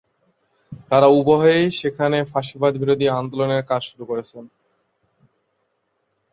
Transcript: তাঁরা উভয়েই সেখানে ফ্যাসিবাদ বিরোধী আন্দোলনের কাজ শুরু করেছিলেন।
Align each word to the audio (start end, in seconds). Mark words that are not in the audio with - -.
তাঁরা 0.89 1.07
উভয়েই 1.19 1.65
সেখানে 1.79 2.17
ফ্যাসিবাদ 2.31 2.73
বিরোধী 2.77 3.05
আন্দোলনের 3.19 3.63
কাজ 3.69 3.81
শুরু 3.89 4.03
করেছিলেন। 4.05 4.45